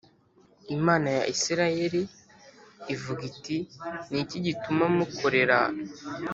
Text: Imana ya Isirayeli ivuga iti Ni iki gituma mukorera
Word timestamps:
Imana 0.75 1.07
ya 1.17 1.23
Isirayeli 1.33 2.01
ivuga 2.93 3.21
iti 3.31 3.57
Ni 4.11 4.19
iki 4.23 4.37
gituma 4.45 4.83
mukorera 4.97 5.59